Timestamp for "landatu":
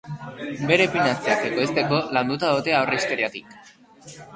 2.19-2.53